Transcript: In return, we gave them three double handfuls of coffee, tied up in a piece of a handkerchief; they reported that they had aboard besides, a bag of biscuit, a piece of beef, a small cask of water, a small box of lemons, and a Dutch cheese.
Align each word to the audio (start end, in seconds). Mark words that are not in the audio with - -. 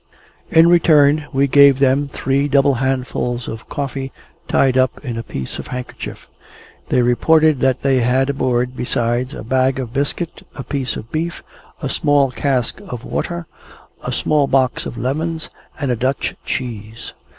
In 0.49 0.67
return, 0.67 1.27
we 1.31 1.45
gave 1.45 1.77
them 1.77 2.07
three 2.07 2.47
double 2.47 2.73
handfuls 2.81 3.47
of 3.47 3.69
coffee, 3.69 4.11
tied 4.47 4.75
up 4.75 4.99
in 5.05 5.15
a 5.15 5.21
piece 5.21 5.59
of 5.59 5.67
a 5.67 5.71
handkerchief; 5.73 6.27
they 6.89 7.03
reported 7.03 7.59
that 7.59 7.83
they 7.83 7.99
had 7.99 8.27
aboard 8.27 8.75
besides, 8.75 9.35
a 9.35 9.43
bag 9.43 9.77
of 9.77 9.93
biscuit, 9.93 10.41
a 10.55 10.63
piece 10.63 10.95
of 10.95 11.11
beef, 11.11 11.43
a 11.83 11.87
small 11.89 12.31
cask 12.31 12.79
of 12.87 13.03
water, 13.03 13.45
a 14.03 14.11
small 14.11 14.47
box 14.47 14.87
of 14.87 14.97
lemons, 14.97 15.51
and 15.79 15.91
a 15.91 15.95
Dutch 15.95 16.35
cheese. 16.45 17.13